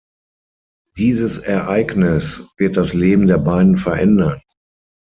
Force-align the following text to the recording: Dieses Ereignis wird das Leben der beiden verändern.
Dieses 0.97 1.37
Ereignis 1.37 2.49
wird 2.57 2.75
das 2.75 2.95
Leben 2.95 3.27
der 3.27 3.37
beiden 3.37 3.77
verändern. 3.77 4.41